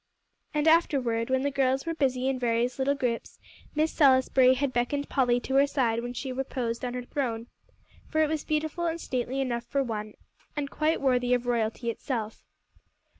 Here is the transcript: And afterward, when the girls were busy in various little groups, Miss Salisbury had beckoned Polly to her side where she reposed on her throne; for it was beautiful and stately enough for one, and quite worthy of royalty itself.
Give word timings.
And 0.51 0.67
afterward, 0.67 1.29
when 1.29 1.43
the 1.43 1.51
girls 1.51 1.85
were 1.85 1.93
busy 1.93 2.27
in 2.27 2.39
various 2.39 2.79
little 2.79 2.95
groups, 2.95 3.37
Miss 3.75 3.91
Salisbury 3.93 4.55
had 4.55 4.73
beckoned 4.73 5.09
Polly 5.09 5.39
to 5.41 5.53
her 5.57 5.67
side 5.67 6.01
where 6.01 6.11
she 6.11 6.31
reposed 6.31 6.83
on 6.83 6.95
her 6.95 7.03
throne; 7.05 7.45
for 8.07 8.19
it 8.23 8.27
was 8.27 8.43
beautiful 8.43 8.87
and 8.87 8.99
stately 8.99 9.39
enough 9.39 9.65
for 9.65 9.83
one, 9.83 10.15
and 10.55 10.71
quite 10.71 11.01
worthy 11.01 11.35
of 11.35 11.45
royalty 11.45 11.91
itself. 11.91 12.43